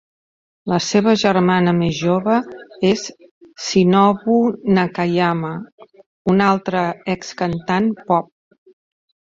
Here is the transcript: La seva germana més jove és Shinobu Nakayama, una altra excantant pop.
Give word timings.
La 0.71 0.77
seva 0.85 1.11
germana 1.23 1.73
més 1.81 1.99
jove 2.05 2.37
és 2.93 3.05
Shinobu 3.67 4.41
Nakayama, 4.79 5.55
una 6.35 6.51
altra 6.57 6.87
excantant 7.17 7.95
pop. 8.11 8.35